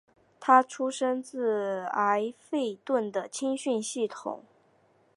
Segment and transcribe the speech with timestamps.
[0.39, 4.41] 他出身自埃弗顿的青训系统。